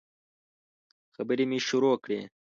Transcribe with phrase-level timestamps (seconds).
[1.15, 2.19] خبري مي شروع کړې!